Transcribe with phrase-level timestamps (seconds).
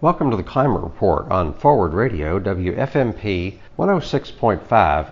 [0.00, 4.62] Welcome to the Climate Report on Forward Radio, WFMP 106.5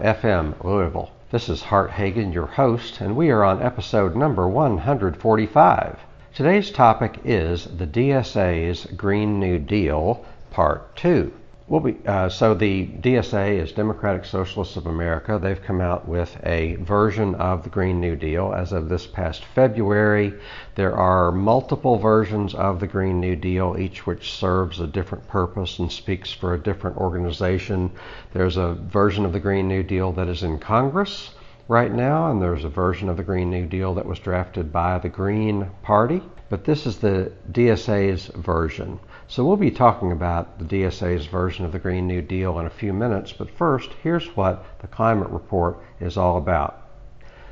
[0.00, 1.10] FM, Louisville.
[1.32, 5.98] This is Hart Hagen, your host, and we are on episode number 145.
[6.32, 11.32] Today's topic is the DSA's Green New Deal, Part 2.
[11.68, 15.36] We'll uh, so the DSA is Democratic Socialists of America.
[15.42, 19.44] They've come out with a version of the Green New Deal as of this past
[19.44, 20.34] February.
[20.76, 25.80] There are multiple versions of the Green New Deal, each which serves a different purpose
[25.80, 27.90] and speaks for a different organization.
[28.32, 31.30] There's a version of the Green New Deal that is in Congress
[31.66, 34.98] right now, and there's a version of the Green New Deal that was drafted by
[34.98, 36.22] the Green Party.
[36.48, 39.00] But this is the DSA's version.
[39.28, 42.70] So we'll be talking about the DSA's version of the Green New Deal in a
[42.70, 46.80] few minutes, but first, here's what the climate report is all about.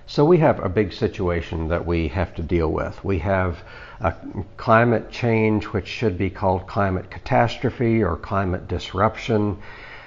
[0.06, 3.02] So we have a big situation that we have to deal with.
[3.04, 3.64] We have
[4.00, 4.14] a
[4.56, 9.58] climate change which should be called climate catastrophe or climate disruption.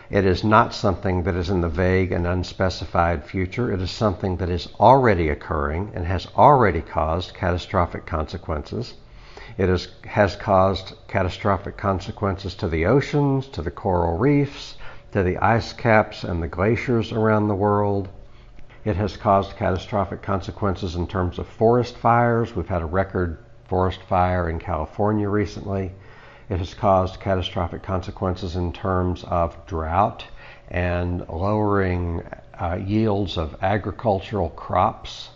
[0.10, 3.74] It is not something that is in the vague and unspecified future.
[3.74, 8.94] It is something that is already occurring and has already caused catastrophic consequences.
[9.58, 14.78] It is, has caused catastrophic consequences to the oceans, to the coral reefs,
[15.14, 18.08] to the ice caps and the glaciers around the world.
[18.86, 22.56] It has caused catastrophic consequences in terms of forest fires.
[22.56, 25.92] We've had a record forest fire in California recently.
[26.50, 30.24] It has caused catastrophic consequences in terms of drought
[30.70, 32.24] and lowering
[32.60, 35.32] uh, yields of agricultural crops.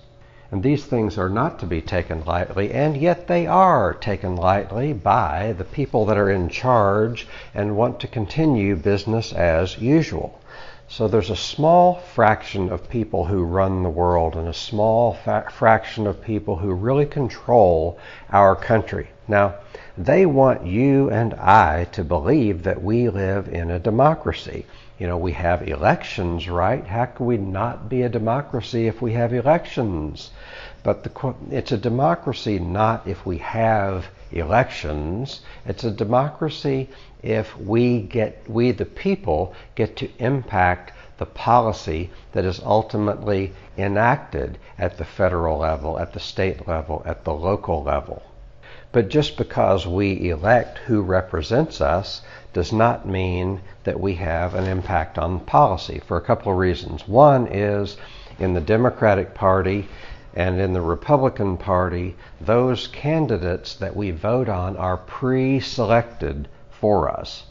[0.52, 4.92] And these things are not to be taken lightly, and yet they are taken lightly
[4.92, 10.42] by the people that are in charge and want to continue business as usual.
[10.90, 15.48] So there's a small fraction of people who run the world and a small fa-
[15.50, 17.98] fraction of people who really control
[18.30, 19.08] our country.
[19.30, 19.56] Now,
[19.98, 24.66] they want you and I to believe that we live in a democracy.
[25.02, 26.86] You know, we have elections, right?
[26.86, 30.30] How can we not be a democracy if we have elections?
[30.84, 35.42] But the, it's a democracy not if we have elections.
[35.66, 36.88] It's a democracy
[37.23, 44.60] if we get, we the people get to impact the policy that is ultimately enacted
[44.78, 48.22] at the federal level, at the state level, at the local level.
[48.94, 52.22] But just because we elect who represents us
[52.52, 57.08] does not mean that we have an impact on policy for a couple of reasons.
[57.08, 57.96] One is
[58.38, 59.88] in the Democratic Party
[60.34, 67.10] and in the Republican Party, those candidates that we vote on are pre selected for
[67.10, 67.46] us.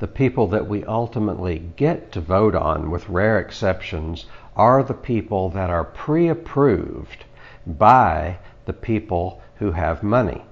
[0.00, 4.26] The people that we ultimately get to vote on, with rare exceptions,
[4.56, 7.24] are the people that are pre approved
[7.66, 10.42] by the people who have money.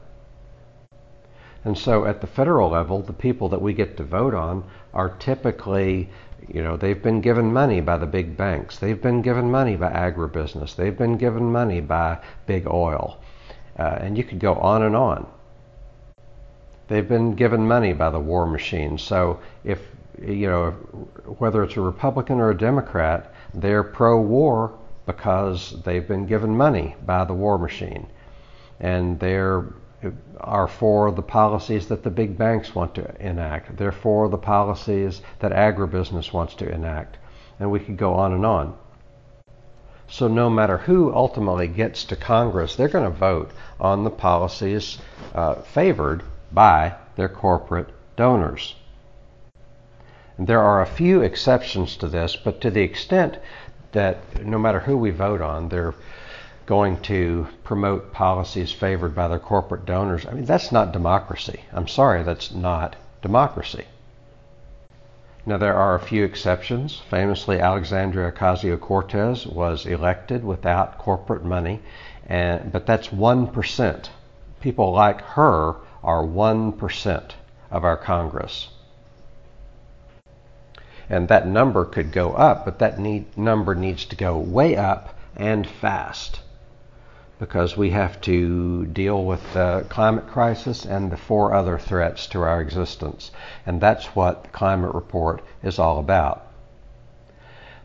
[1.65, 4.63] And so at the federal level, the people that we get to vote on
[4.95, 6.09] are typically,
[6.49, 8.79] you know, they've been given money by the big banks.
[8.79, 10.77] They've been given money by agribusiness.
[10.77, 13.19] They've been given money by big oil.
[13.77, 15.27] Uh, and you could go on and on.
[16.87, 18.97] They've been given money by the war machine.
[18.97, 19.81] So if,
[20.23, 20.71] you know,
[21.39, 26.95] whether it's a Republican or a Democrat, they're pro war because they've been given money
[27.05, 28.07] by the war machine
[28.81, 29.67] and they're
[30.41, 33.77] are for the policies that the big banks want to enact.
[33.77, 37.19] They're for the policies that agribusiness wants to enact.
[37.59, 38.79] And we could go on and on.
[40.09, 44.99] So, no matter who ultimately gets to Congress, they're going to vote on the policies
[45.35, 48.75] uh, favored by their corporate donors.
[50.37, 53.39] And there are a few exceptions to this, but to the extent
[53.93, 55.95] that no matter who we vote on, they're
[56.71, 60.25] going to promote policies favored by their corporate donors.
[60.25, 61.59] I mean, that's not democracy.
[61.73, 63.87] I'm sorry, that's not democracy.
[65.45, 67.03] Now, there are a few exceptions.
[67.11, 71.81] Famously, Alexandria Ocasio Cortez was elected without corporate money,
[72.29, 74.09] and, but that's 1%.
[74.61, 77.31] People like her are 1%
[77.73, 78.69] of our Congress.
[81.09, 85.19] And that number could go up, but that need, number needs to go way up
[85.35, 86.43] and fast
[87.41, 92.43] because we have to deal with the climate crisis and the four other threats to
[92.43, 93.31] our existence.
[93.65, 96.47] And that's what the climate report is all about.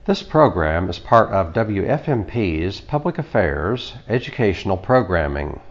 [0.04, 5.62] This program is part of WFMP's Public Affairs educational programming.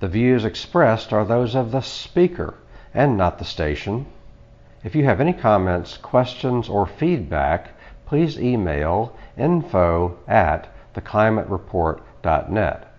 [0.00, 2.54] The views expressed are those of the speaker
[2.92, 4.06] and not the station.
[4.82, 7.68] If you have any comments, questions, or feedback,
[8.04, 10.66] please email info at
[10.96, 12.91] theclimatereport.net.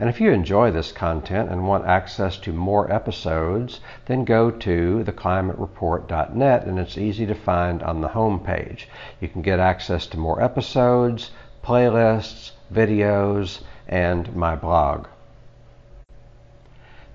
[0.00, 5.04] And if you enjoy this content and want access to more episodes, then go to
[5.04, 8.88] theclimatereport.net and it's easy to find on the home page.
[9.20, 11.32] You can get access to more episodes,
[11.62, 15.06] playlists, videos, and my blog.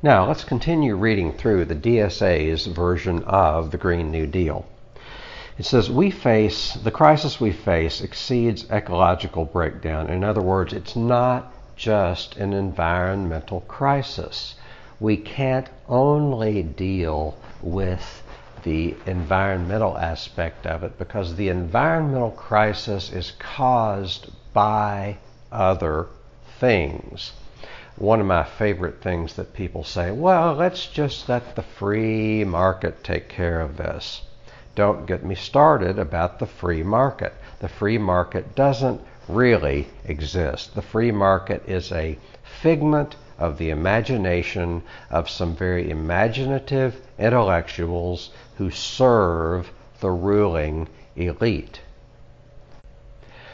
[0.03, 4.63] Now, let's continue reading through the DSA's version of the Green New Deal.
[5.57, 10.11] It says, We face, the crisis we face exceeds ecological breakdown.
[10.11, 14.55] In other words, it's not just an environmental crisis.
[14.99, 18.23] We can't only deal with
[18.63, 25.17] the environmental aspect of it because the environmental crisis is caused by
[25.51, 26.07] other
[26.59, 27.33] things.
[27.97, 33.03] One of my favorite things that people say, well, let's just let the free market
[33.03, 34.23] take care of this.
[34.75, 37.33] Don't get me started about the free market.
[37.59, 40.75] The free market doesn't really exist.
[40.75, 48.69] The free market is a figment of the imagination of some very imaginative intellectuals who
[48.71, 51.81] serve the ruling elite.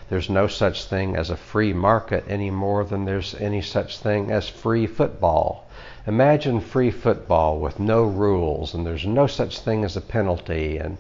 [0.10, 4.30] There's no such thing as a free market any more than there's any such thing
[4.30, 5.66] as free football.
[6.06, 10.98] Imagine free football with no rules and there's no such thing as a penalty and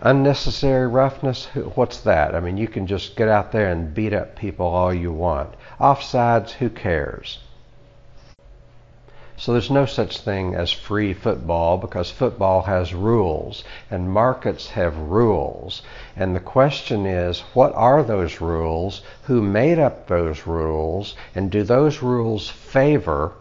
[0.00, 2.32] Unnecessary roughness, what's that?
[2.32, 5.54] I mean, you can just get out there and beat up people all you want.
[5.80, 7.40] Offsides, who cares?
[9.36, 14.96] So there's no such thing as free football because football has rules and markets have
[14.96, 15.82] rules.
[16.14, 19.02] And the question is, what are those rules?
[19.24, 21.16] Who made up those rules?
[21.34, 23.32] And do those rules favor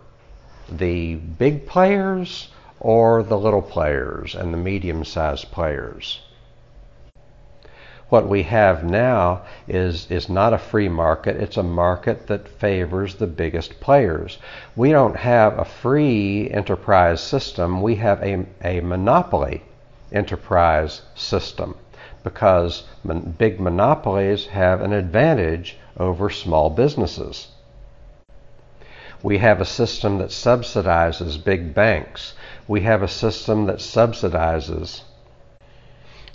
[0.72, 2.50] the big players
[2.80, 6.22] or the little players and the medium sized players?
[8.10, 13.16] What we have now is, is not a free market, it's a market that favors
[13.16, 14.38] the biggest players.
[14.78, 19.64] We don't have a free enterprise system, we have a, a monopoly
[20.14, 21.76] enterprise system
[22.24, 27.50] because mon- big monopolies have an advantage over small businesses.
[29.22, 32.36] We have a system that subsidizes big banks.
[32.70, 35.02] We have a system that subsidizes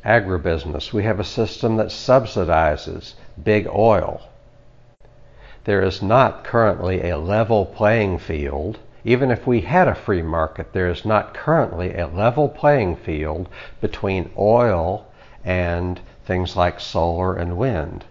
[0.04, 0.92] agribusiness.
[0.92, 4.28] We have a system that subsidizes big oil.
[5.64, 8.78] There is not currently a level playing field.
[9.04, 13.48] Even if we had a free market, there is not currently a level playing field
[13.80, 15.06] between oil
[15.44, 18.04] and things like solar and wind.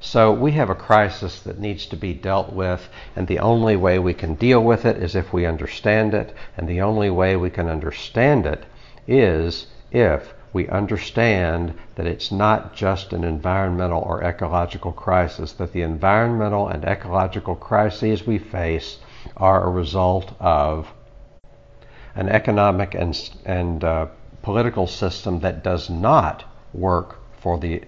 [0.00, 3.98] So we have a crisis that needs to be dealt with, and the only way
[3.98, 7.50] we can deal with it is if we understand it, and the only way we
[7.50, 8.64] can understand it
[9.10, 15.82] is if we understand that it's not just an environmental or ecological crisis, that the
[15.82, 18.98] environmental and ecological crises we face
[19.36, 20.92] are a result of
[22.14, 24.06] an economic and, and uh,
[24.42, 27.82] political system that does not work for the,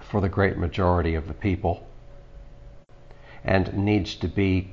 [0.00, 1.86] for the great majority of the people
[3.44, 4.70] and needs to be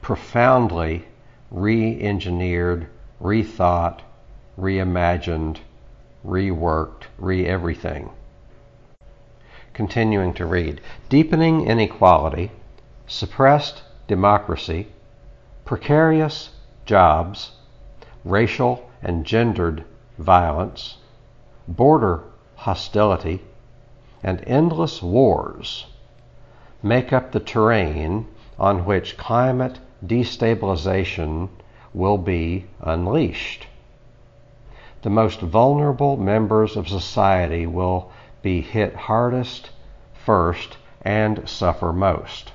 [0.00, 1.04] profoundly
[1.50, 2.86] re engineered,
[3.20, 4.00] rethought,
[4.58, 5.58] reimagined,
[6.26, 8.10] reworked, re everything.
[9.72, 12.50] Continuing to read deepening inequality,
[13.06, 14.88] suppressed democracy,
[15.64, 16.50] precarious
[16.84, 17.52] jobs,
[18.24, 19.84] racial and gendered
[20.18, 20.98] violence,
[21.68, 22.22] border
[22.56, 23.42] hostility,
[24.22, 25.86] and endless wars
[26.82, 28.26] make up the terrain
[28.58, 31.48] on which climate destabilization
[31.94, 33.66] will be unleashed
[35.02, 39.70] the most vulnerable members of society will be hit hardest
[40.12, 42.52] first and suffer most.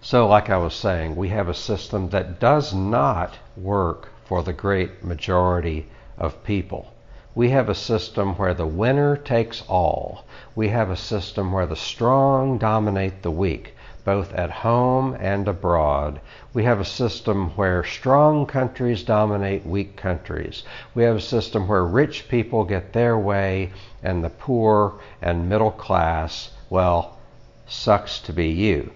[0.00, 4.52] So, like I was saying, we have a system that does not work for the
[4.52, 5.86] great majority
[6.18, 6.92] of people.
[7.34, 10.24] We have a system where the winner takes all.
[10.56, 16.20] We have a system where the strong dominate the weak both at home and abroad.
[16.54, 20.62] We have a system where strong countries dominate weak countries.
[20.94, 25.70] We have a system where rich people get their way and the poor and middle
[25.70, 27.18] class, well,
[27.66, 28.92] sucks to be you.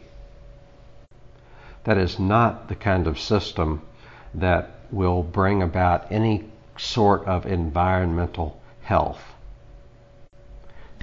[1.85, 3.83] That is not the kind of system
[4.33, 6.45] that will bring about any
[6.77, 9.34] sort of environmental health.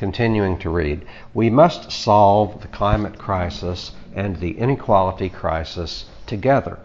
[0.01, 6.79] Continuing to read, we must solve the climate crisis and the inequality crisis together.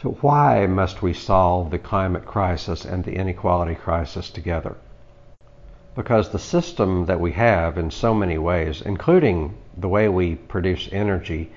[0.00, 4.76] So, why must we solve the climate crisis and the inequality crisis together?
[5.96, 10.88] because the system that we have in so many ways, including the way we produce
[10.92, 11.50] energy,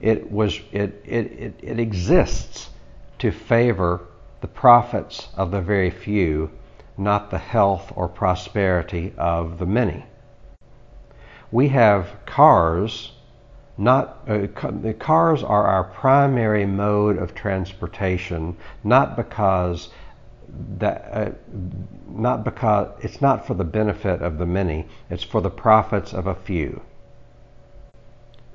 [0.00, 2.70] it was it, it, it, it exists
[3.18, 4.00] to favor
[4.40, 6.50] the profits of the very few,
[6.96, 10.04] not the health or prosperity of the many.
[11.50, 13.12] We have cars,
[13.76, 19.88] not uh, the cars are our primary mode of transportation, not because
[20.78, 21.30] that uh,
[22.08, 26.26] not because it's not for the benefit of the many, it's for the profits of
[26.26, 26.82] a few.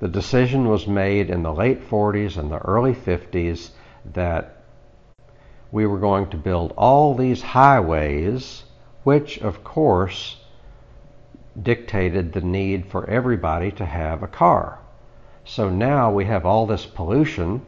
[0.00, 3.70] The decision was made in the late 40s and the early 50s
[4.14, 4.57] that
[5.70, 8.64] we were going to build all these highways,
[9.04, 10.38] which of course
[11.60, 14.78] dictated the need for everybody to have a car.
[15.44, 17.62] So now we have all this pollution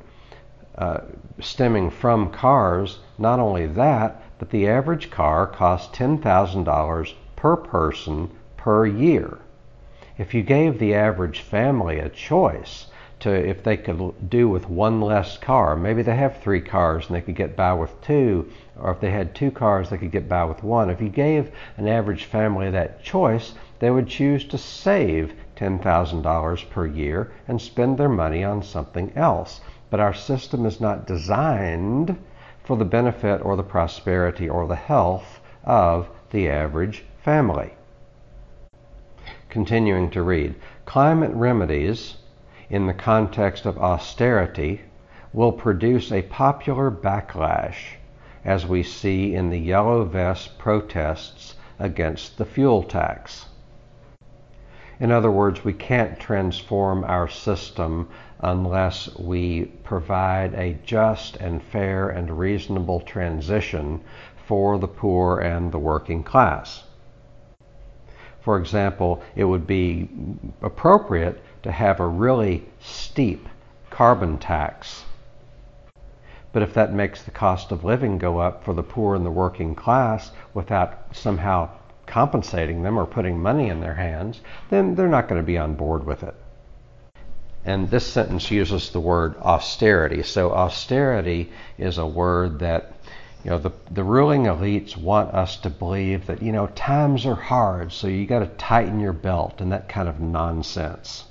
[0.76, 1.00] uh,
[1.40, 3.00] stemming from cars.
[3.18, 9.38] Not only that, but the average car costs $10,000 per person per year.
[10.16, 12.86] If you gave the average family a choice
[13.20, 17.16] to if they could do with one less car, maybe they have three cars and
[17.16, 20.28] they could get by with two, or if they had two cars, they could get
[20.28, 20.90] by with one.
[20.90, 26.86] If you gave an average family that choice, they would choose to save $10,000 per
[26.86, 29.60] year and spend their money on something else.
[29.90, 32.16] But our system is not designed
[32.64, 37.74] for the benefit or the prosperity or the health of the average family.
[39.48, 40.54] Continuing to read,
[40.86, 42.16] climate remedies
[42.70, 44.80] in the context of austerity
[45.32, 47.96] will produce a popular backlash,
[48.44, 53.48] as we see in the Yellow Vest protests against the fuel tax.
[55.00, 58.08] In other words, we can't transform our system
[58.40, 64.00] unless we provide a just and fair and reasonable transition
[64.46, 66.84] for the poor and the working class.
[68.40, 70.08] For example, it would be
[70.62, 73.48] appropriate to have a really steep
[73.90, 75.04] carbon tax.
[76.52, 79.30] But if that makes the cost of living go up for the poor and the
[79.30, 81.70] working class without somehow
[82.06, 85.74] compensating them or putting money in their hands, then they're not going to be on
[85.74, 86.34] board with it.
[87.64, 90.22] And this sentence uses the word austerity.
[90.22, 92.94] So austerity is a word that
[93.44, 97.34] you know the the ruling elites want us to believe that you know times are
[97.34, 101.24] hard, so you got to tighten your belt and that kind of nonsense.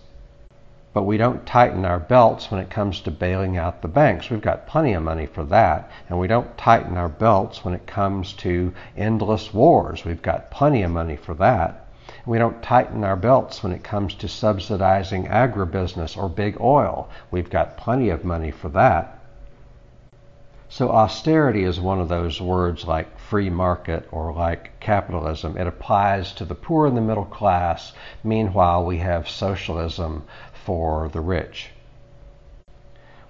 [0.91, 4.31] But we don't tighten our belts when it comes to bailing out the banks.
[4.31, 5.91] We've got plenty of money for that.
[6.09, 10.03] And we don't tighten our belts when it comes to endless wars.
[10.03, 11.85] We've got plenty of money for that.
[12.25, 17.07] We don't tighten our belts when it comes to subsidizing agribusiness or big oil.
[17.29, 19.18] We've got plenty of money for that.
[20.71, 25.57] So austerity is one of those words like free market or like capitalism.
[25.57, 27.91] It applies to the poor and the middle class.
[28.23, 31.71] Meanwhile, we have socialism for the rich.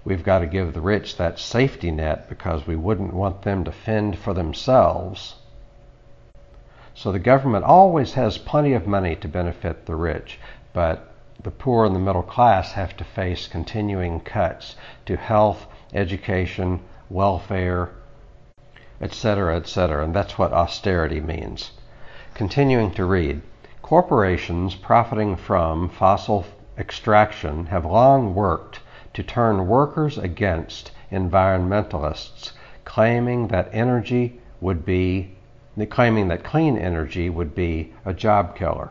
[0.04, 3.72] We've got to give the rich that safety net because we wouldn't want them to
[3.72, 5.36] fend for themselves.
[6.94, 10.38] So the government always has plenty of money to benefit the rich,
[10.74, 16.80] but the poor and the middle class have to face continuing cuts to health, education,
[17.10, 17.90] welfare,
[19.00, 21.72] etc., etc., and that's what austerity means.
[22.34, 23.42] Continuing to read,
[23.82, 26.46] corporations profiting from fossil
[26.78, 28.80] extraction have long worked
[29.12, 32.52] to turn workers against environmentalists,
[32.84, 35.34] claiming that energy would be
[35.88, 38.90] claiming that clean energy would be a job killer.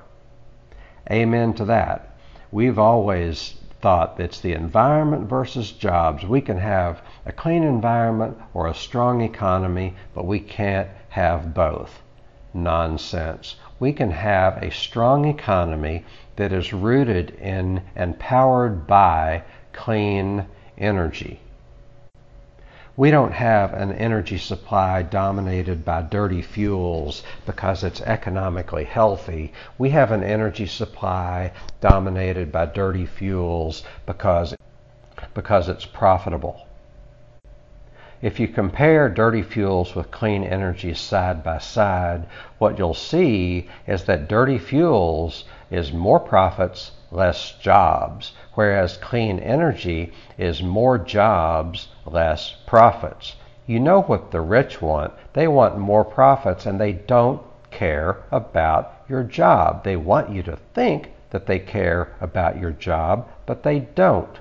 [1.09, 2.17] Amen to that.
[2.51, 6.25] We've always thought it's the environment versus jobs.
[6.25, 12.01] We can have a clean environment or a strong economy, but we can't have both.
[12.53, 13.55] Nonsense.
[13.79, 16.03] We can have a strong economy
[16.35, 20.45] that is rooted in and powered by clean
[20.77, 21.39] energy.
[22.99, 29.53] We don't have an energy supply dominated by dirty fuels because it's economically healthy.
[29.77, 34.53] We have an energy supply dominated by dirty fuels because,
[35.33, 36.67] because it's profitable.
[38.21, 42.25] If you compare dirty fuels with clean energy side by side,
[42.57, 50.11] what you'll see is that dirty fuels is more profits, less jobs, whereas clean energy
[50.37, 53.35] is more jobs, less profits.
[53.65, 55.13] You know what the rich want.
[55.33, 59.83] They want more profits and they don't care about your job.
[59.83, 64.39] They want you to think that they care about your job, but they don't.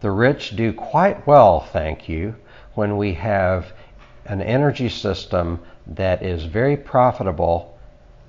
[0.00, 2.34] The rich do quite well, thank you,
[2.74, 3.72] when we have
[4.26, 7.78] an energy system that is very profitable,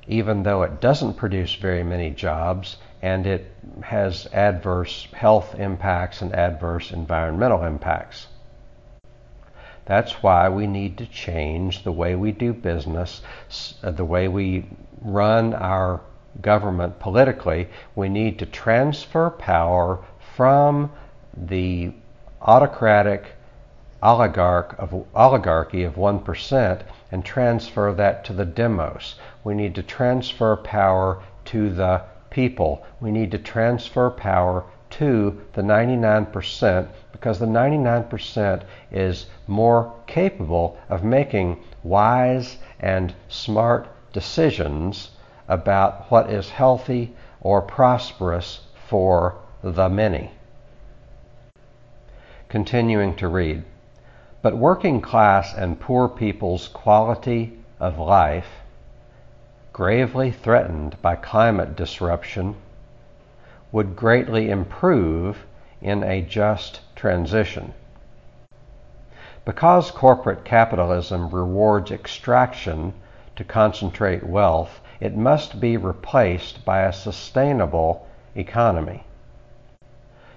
[0.08, 6.34] even though it doesn't produce very many jobs and it has adverse health impacts and
[6.34, 8.28] adverse environmental impacts.
[9.86, 13.22] That's why we need to change the way we do business,
[13.84, 14.66] uh, the way we
[15.02, 16.00] run our
[16.42, 17.68] government politically.
[17.94, 20.00] We need to transfer power
[20.38, 20.90] from
[21.36, 21.92] the
[22.42, 23.34] autocratic
[24.02, 26.82] oligarch of, oligarchy of 1%
[27.12, 29.16] and transfer that to the demos.
[29.44, 32.04] We need to transfer power to the
[32.34, 32.86] people.
[33.00, 41.04] We need to transfer power to the 99% because the 99% is more capable of
[41.04, 45.12] making wise and smart decisions
[45.48, 50.32] about what is healthy or prosperous for the many.
[52.50, 53.64] Continuing to read.
[54.42, 58.63] But working class and poor people's quality of life,
[59.74, 62.56] gravely threatened by climate disruption,
[63.72, 65.46] would greatly improve
[65.82, 67.74] in a just transition.
[69.46, 72.94] Because corporate capitalism rewards extraction
[73.36, 79.04] to concentrate wealth, it must be replaced by a sustainable economy.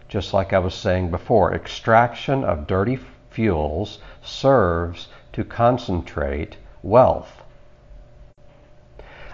[0.09, 2.99] Just like I was saying before, extraction of dirty
[3.31, 7.43] fuels serves to concentrate wealth.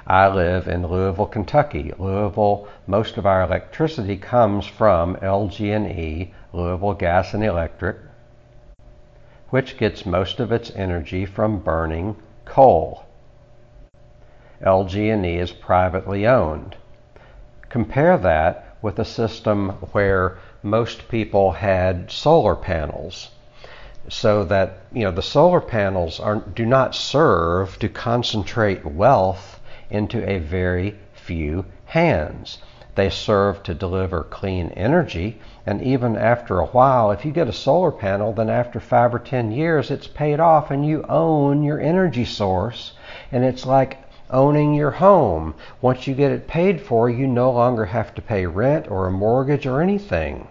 [0.07, 1.93] I live in Louisville, Kentucky.
[1.97, 7.99] Louisville, most of our electricity comes from LG&E, Louisville Gas and Electric,
[9.51, 13.05] which gets most of its energy from burning coal.
[14.61, 16.75] LG&E is privately owned.
[17.69, 23.31] Compare that with a system where most people had solar panels
[24.09, 29.61] so that you know the solar panels are, do not serve to concentrate wealth
[29.93, 32.59] into a very few hands.
[32.95, 37.53] They serve to deliver clean energy, and even after a while, if you get a
[37.53, 41.81] solar panel, then after five or ten years, it's paid off and you own your
[41.81, 42.93] energy source.
[43.31, 43.99] And it's like
[44.31, 45.55] owning your home.
[45.81, 49.13] Once you get it paid for, you no longer have to pay rent or a
[49.13, 50.49] mortgage or anything.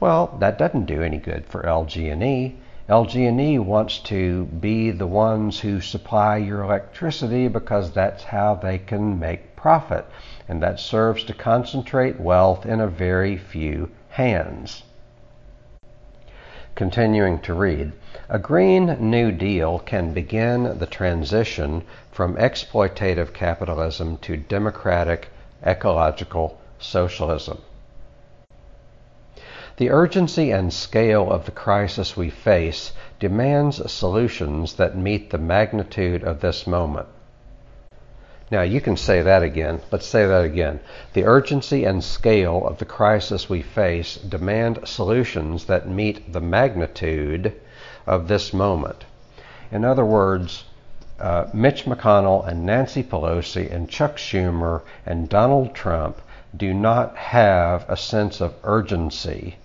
[0.00, 2.56] Well, that doesn't do any good for LG&E.
[2.92, 9.18] LG&E wants to be the ones who supply your electricity because that's how they can
[9.18, 10.04] make profit,
[10.46, 14.82] and that serves to concentrate wealth in a very few hands.
[16.74, 17.92] Continuing to read,
[18.28, 25.30] a Green New Deal can begin the transition from exploitative capitalism to democratic
[25.64, 27.56] ecological socialism.
[29.78, 36.22] The urgency and scale of the crisis we face demands solutions that meet the magnitude
[36.22, 37.08] of this moment.
[38.50, 39.80] Now, you can say that again.
[39.90, 40.80] Let's say that again.
[41.14, 47.54] The urgency and scale of the crisis we face demand solutions that meet the magnitude
[48.06, 49.06] of this moment.
[49.70, 50.64] In other words,
[51.18, 56.20] uh, Mitch McConnell and Nancy Pelosi and Chuck Schumer and Donald Trump
[56.54, 59.56] do not have a sense of urgency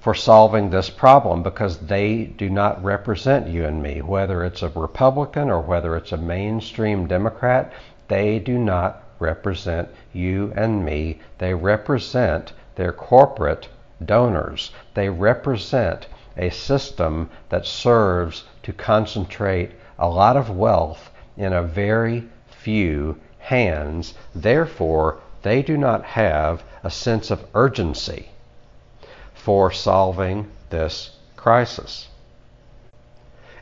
[0.00, 4.00] for solving this problem because they do not represent you and me.
[4.00, 7.70] Whether it's a Republican or whether it's a mainstream Democrat,
[8.08, 11.20] they do not represent you and me.
[11.36, 13.68] They represent their corporate
[14.02, 14.70] donors.
[14.94, 22.26] They represent a system that serves to concentrate a lot of wealth in a very
[22.46, 24.14] few hands.
[24.34, 28.30] Therefore, they do not have a sense of urgency
[29.50, 32.06] for solving this crisis.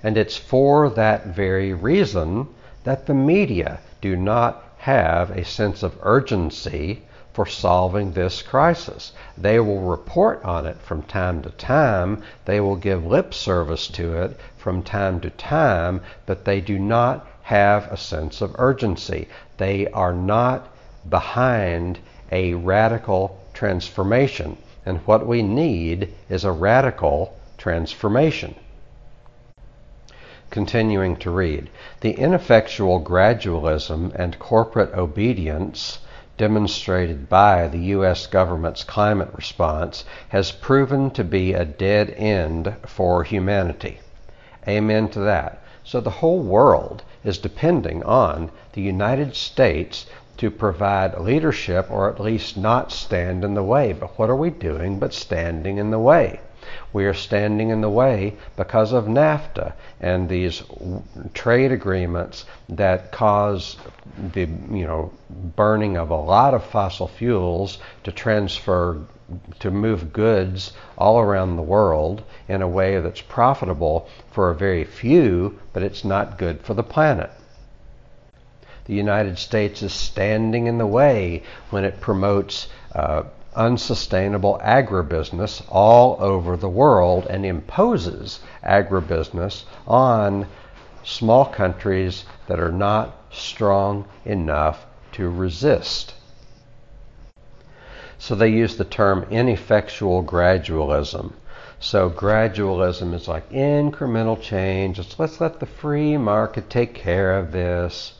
[0.02, 2.46] And it's for that very reason
[2.84, 7.00] that the media do not have a sense of urgency
[7.32, 9.12] for solving this crisis.
[9.38, 14.14] They will report on it from time to time, they will give lip service to
[14.24, 19.26] it from time to time, but they do not have a sense of urgency.
[19.56, 20.68] They are not
[21.08, 21.98] behind
[22.30, 24.58] a radical transformation.
[24.86, 28.54] And what we need is a radical transformation.
[30.50, 31.68] Continuing to read,
[32.00, 35.98] the ineffectual gradualism and corporate obedience
[36.38, 38.26] demonstrated by the U.S.
[38.26, 43.98] government's climate response has proven to be a dead end for humanity.
[44.66, 45.62] Amen to that.
[45.84, 50.06] So the whole world is depending on the United States
[50.38, 53.92] to provide leadership or at least not stand in the way.
[53.92, 56.40] But what are we doing but standing in the way?
[56.92, 60.62] We are standing in the way because of NAFTA and these
[61.34, 63.76] trade agreements that cause
[64.32, 65.12] the you know
[65.56, 68.98] burning of a lot of fossil fuels to transfer
[69.60, 74.84] to move goods all around the world in a way that's profitable for a very
[74.84, 77.30] few, but it's not good for the planet.
[78.88, 83.24] The United States is standing in the way when it promotes uh,
[83.54, 90.46] unsustainable agribusiness all over the world and imposes agribusiness on
[91.04, 96.14] small countries that are not strong enough to resist.
[98.18, 101.32] So they use the term ineffectual gradualism.
[101.78, 104.98] So gradualism is like incremental change.
[104.98, 108.14] It's, let's let the free market take care of this.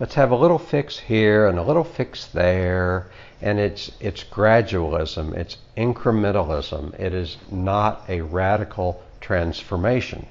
[0.00, 3.08] Let's have a little fix here and a little fix there.
[3.42, 6.94] And it's, it's gradualism, it's incrementalism.
[7.00, 10.26] It is not a radical transformation.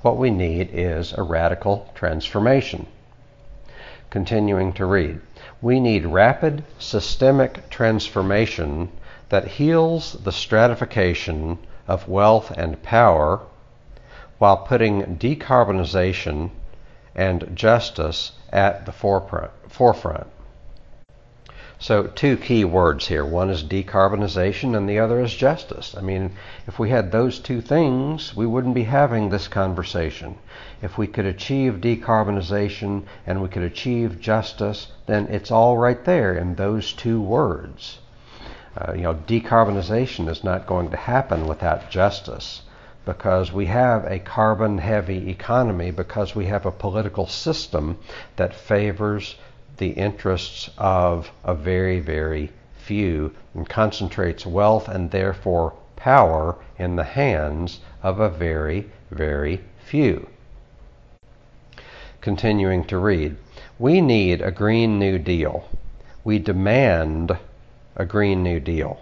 [0.00, 2.86] What we need is a radical transformation.
[4.08, 5.20] Continuing to read.
[5.60, 8.90] We need rapid systemic transformation
[9.28, 13.40] that heals the stratification of wealth and power
[14.38, 16.50] while putting decarbonization
[17.14, 20.26] and justice at the forefront.
[21.78, 23.24] So, two key words here.
[23.24, 25.94] One is decarbonization, and the other is justice.
[25.98, 26.30] I mean,
[26.66, 30.36] if we had those two things, we wouldn't be having this conversation.
[30.80, 36.32] If we could achieve decarbonization and we could achieve justice, then it's all right there
[36.32, 37.98] in those two words.
[38.76, 42.62] Uh, you know, decarbonization is not going to happen without justice
[43.04, 47.98] because we have a carbon heavy economy, because we have a political system
[48.36, 49.36] that favors
[49.76, 57.04] the interests of a very, very few and concentrates wealth and therefore power in the
[57.04, 60.28] hands of a very, very few.
[62.20, 63.36] Continuing to read,
[63.78, 65.68] we need a Green New Deal.
[66.22, 67.36] We demand
[67.96, 69.00] a Green New Deal.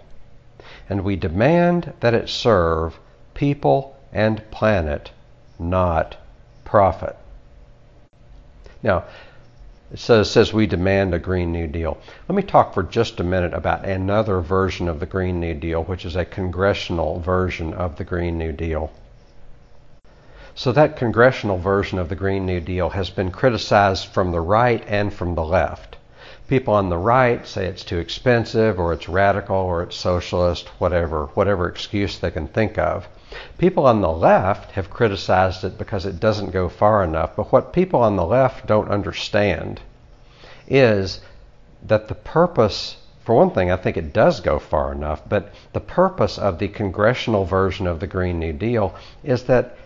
[0.89, 2.99] And we demand that it serve
[3.33, 5.11] people and planet,
[5.59, 6.15] not
[6.65, 7.15] profit.
[8.81, 9.05] Now,
[9.91, 11.97] it says, says we demand a Green New Deal.
[12.27, 15.83] Let me talk for just a minute about another version of the Green New Deal,
[15.83, 18.91] which is a congressional version of the Green New Deal.
[20.55, 24.83] So, that congressional version of the Green New Deal has been criticized from the right
[24.87, 25.97] and from the left.
[26.47, 31.27] People on the right say it's too expensive, or it's radical, or it's socialist, whatever,
[31.35, 33.07] whatever excuse they can think of.
[33.57, 37.73] People on the left have criticized it because it doesn't go far enough, but what
[37.73, 39.81] people on the left don't understand
[40.67, 41.19] is
[41.81, 45.79] that the purpose, for one thing, I think it does go far enough, but the
[45.79, 48.93] purpose of the congressional version of the Green New Deal
[49.23, 49.77] is that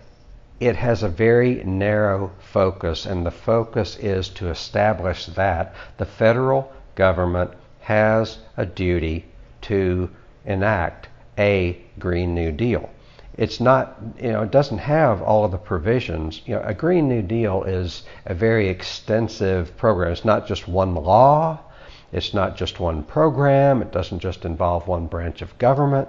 [0.60, 6.70] it has a very narrow focus, and the focus is to establish that the federal
[6.96, 9.24] government has a duty
[9.62, 10.10] to
[10.46, 11.08] enact
[11.38, 12.90] a Green New Deal
[13.38, 16.42] it's not, you know, it doesn't have all of the provisions.
[16.48, 20.12] You know, a Green New Deal is a very extensive program.
[20.12, 21.60] It's not just one law,
[22.12, 26.08] it's not just one program, it doesn't just involve one branch of government.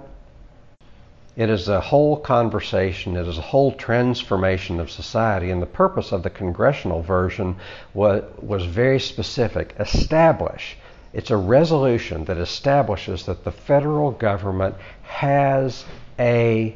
[1.35, 6.11] It is a whole conversation, it is a whole transformation of society, and the purpose
[6.11, 7.57] of the congressional version
[7.93, 10.77] was, was very specific establish.
[11.13, 15.85] It's a resolution that establishes that the federal government has
[16.17, 16.75] a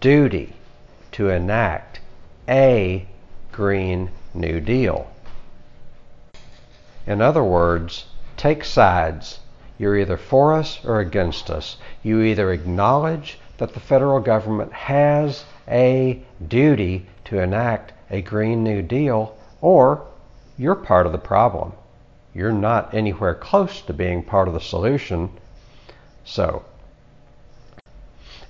[0.00, 0.54] duty
[1.12, 2.00] to enact
[2.48, 3.06] a
[3.50, 5.10] Green New Deal.
[7.06, 9.40] In other words, take sides.
[9.78, 11.76] You're either for us or against us.
[12.02, 18.82] You either acknowledge that the federal government has a duty to enact a Green New
[18.82, 20.06] Deal, or
[20.56, 21.72] you're part of the problem.
[22.34, 25.30] You're not anywhere close to being part of the solution.
[26.24, 26.64] So,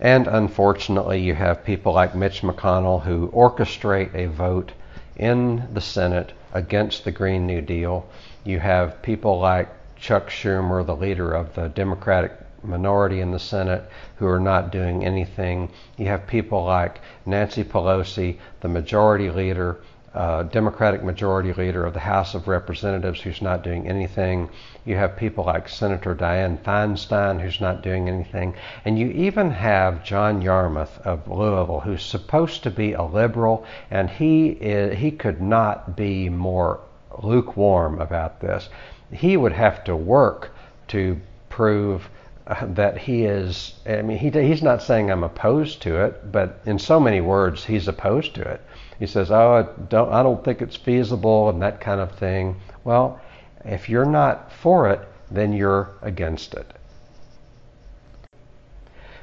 [0.02, 4.72] and unfortunately, you have people like Mitch McConnell who orchestrate a vote
[5.16, 8.04] in the Senate against the Green New Deal.
[8.42, 12.32] You have people like Chuck Schumer, the leader of the Democratic
[12.64, 13.84] minority in the Senate,
[14.16, 15.70] who are not doing anything.
[15.96, 19.78] You have people like Nancy Pelosi, the majority leader
[20.14, 24.50] Democratic majority leader of the House of Representatives who's not doing anything.
[24.84, 28.54] You have people like Senator Dianne Feinstein who's not doing anything.
[28.84, 34.10] And you even have John Yarmuth of Louisville who's supposed to be a liberal and
[34.10, 36.80] he is, he could not be more
[37.22, 38.68] lukewarm about this.
[39.12, 40.50] He would have to work
[40.88, 42.08] to prove
[42.46, 43.74] uh, that he is.
[43.86, 47.64] I mean, he, he's not saying I'm opposed to it, but in so many words,
[47.64, 48.60] he's opposed to it.
[49.02, 52.60] He says, "Oh, I don't, I don't think it's feasible," and that kind of thing.
[52.84, 53.18] Well,
[53.64, 56.70] if you're not for it, then you're against it.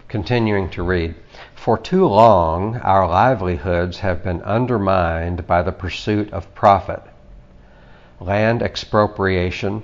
[0.10, 1.16] Continuing to read.
[1.56, 7.02] For too long, our livelihoods have been undermined by the pursuit of profit.
[8.20, 9.84] Land expropriation,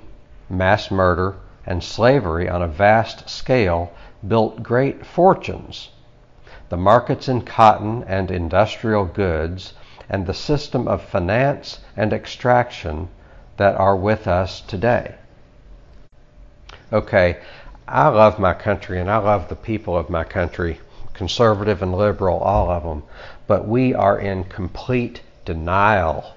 [0.50, 3.90] mass murder, and slavery on a vast scale
[4.28, 5.88] built great fortunes.
[6.68, 9.72] The markets in cotton and industrial goods,
[10.08, 13.08] and the system of finance and extraction
[13.56, 15.14] that are with us today.
[16.92, 17.38] Okay,
[17.88, 20.80] I love my country and I love the people of my country
[21.16, 23.02] conservative and liberal, all of them.
[23.46, 26.34] But we are in complete denial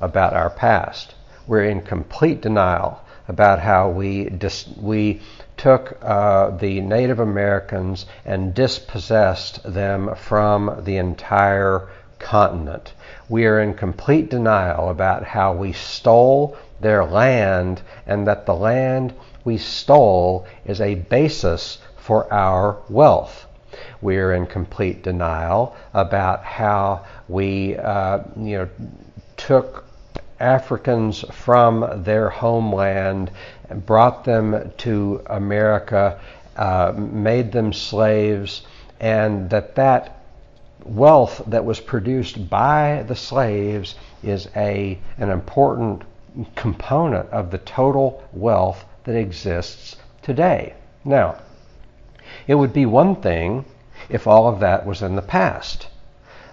[0.00, 1.14] about our past.
[1.46, 5.20] We're in complete denial about how we dis- we
[5.56, 12.92] took uh, the Native Americans and dispossessed them from the entire continent.
[13.28, 19.14] We are in complete denial about how we stole their land and that the land
[19.44, 23.46] we stole is a basis for our wealth.
[24.00, 28.68] We're in complete denial about how we, uh, you know,
[29.36, 29.84] took
[30.38, 33.30] Africans from their homeland
[33.68, 36.18] and brought them to America,
[36.56, 38.62] uh, made them slaves,
[39.00, 40.15] and that that
[40.88, 46.02] wealth that was produced by the slaves is a an important
[46.54, 50.74] component of the total wealth that exists today.
[51.04, 51.36] Now,
[52.46, 53.64] it would be one thing
[54.08, 55.88] if all of that was in the past,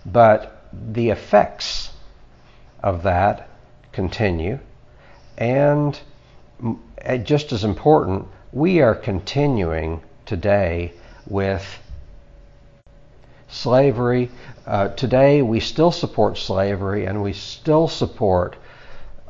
[0.05, 1.91] but the effects
[2.81, 3.49] of that
[3.91, 4.59] continue,
[5.37, 5.99] and
[7.23, 10.93] just as important, we are continuing today
[11.27, 11.79] with
[13.53, 14.29] slavery.
[14.65, 18.55] Uh, today, we still support slavery and we still support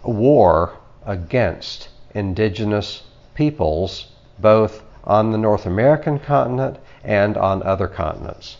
[0.03, 3.03] war against indigenous
[3.36, 4.07] peoples,
[4.39, 8.57] both on the North American continent and on other continents.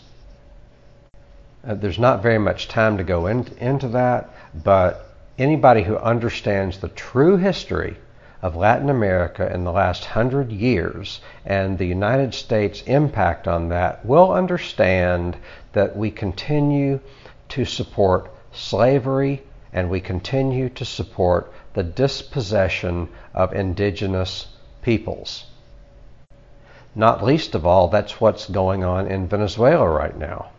[1.66, 4.28] Uh, there's not very much time to go in, into that,
[4.62, 7.96] but anybody who understands the true history
[8.44, 14.04] of Latin America in the last hundred years and the United States' impact on that
[14.04, 15.34] will understand
[15.72, 17.00] that we continue
[17.48, 24.48] to support slavery and we continue to support the dispossession of indigenous
[24.82, 25.46] peoples.
[26.94, 30.50] Not least of all, that's what's going on in Venezuela right now.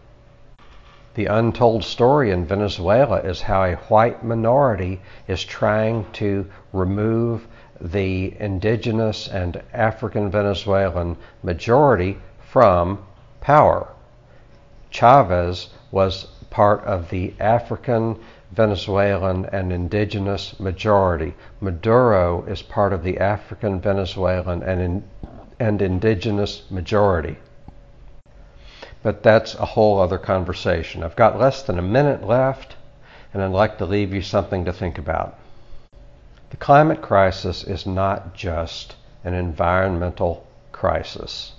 [1.14, 7.48] The untold story in Venezuela is how a white minority is trying to remove
[7.82, 13.06] the indigenous and African Venezuelan majority from
[13.42, 13.88] power.
[14.90, 18.18] Chavez was part of the African
[18.52, 21.34] Venezuelan and indigenous majority.
[21.60, 25.04] Maduro is part of the African Venezuelan and in,
[25.60, 27.38] and indigenous majority.
[29.04, 31.04] But that's a whole other conversation.
[31.04, 32.76] I've got less than a minute left,
[33.34, 35.38] and I'd like to leave you something to think about.
[36.50, 41.54] The climate crisis is not just an environmental crisis.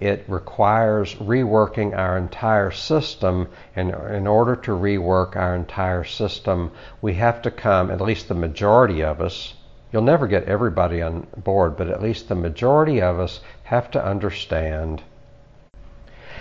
[0.00, 7.14] It requires reworking our entire system, and in order to rework our entire system, we
[7.14, 9.54] have to come, at least the majority of us,
[9.94, 14.04] You'll never get everybody on board, but at least the majority of us have to
[14.04, 15.04] understand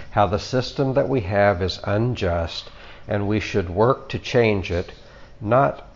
[0.09, 2.71] how the system that we have is unjust
[3.07, 4.93] and we should work to change it,
[5.39, 5.87] not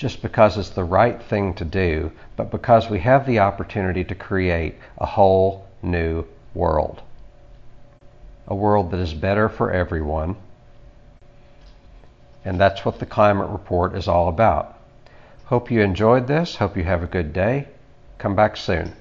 [0.00, 4.14] just because it's the right thing to do, but because we have the opportunity to
[4.14, 7.02] create a whole new world.
[8.48, 10.36] A world that is better for everyone.
[12.46, 14.78] And that's what the climate report is all about.
[15.44, 16.56] Hope you enjoyed this.
[16.56, 17.68] Hope you have a good day.
[18.16, 18.96] Come back soon.